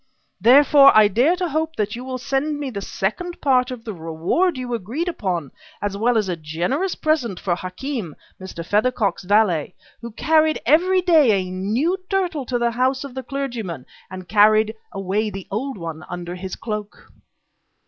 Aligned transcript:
Therefore, 0.41 0.91
I 0.97 1.07
dare 1.07 1.35
to 1.35 1.47
hope 1.49 1.75
that 1.75 1.95
you 1.95 2.03
will 2.03 2.17
send 2.17 2.59
me 2.59 2.71
the 2.71 2.81
second 2.81 3.39
part 3.39 3.69
of 3.69 3.83
the 3.83 3.93
reward 3.93 4.57
you 4.57 4.73
agreed 4.73 5.07
upon 5.07 5.51
as 5.79 5.95
well 5.95 6.17
as 6.17 6.27
a 6.27 6.35
generous 6.35 6.95
present 6.95 7.39
for 7.39 7.55
Hakem, 7.55 8.15
Mr. 8.41 8.65
Feathercock's 8.65 9.23
valet, 9.25 9.75
who 10.01 10.09
carried 10.09 10.59
every 10.65 11.01
day 11.01 11.33
a 11.47 11.51
new 11.51 11.99
turtle 12.09 12.47
to 12.47 12.57
the 12.57 12.71
house 12.71 13.03
of 13.03 13.13
the 13.13 13.21
clergyman, 13.21 13.85
and 14.09 14.27
carried 14.27 14.73
away 14.91 15.29
the 15.29 15.45
old 15.51 15.77
one 15.77 16.03
under 16.09 16.33
his 16.33 16.55
cloak. 16.55 17.11